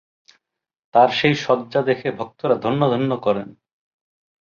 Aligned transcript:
তার 0.95 1.09
সেই 1.11 1.35
সজ্জা 1.37 1.81
দেখে 1.81 2.09
ভক্তরা 2.11 2.55
ধন্য 2.55 2.81
ধন্য 2.89 3.11
করেন। 3.17 3.47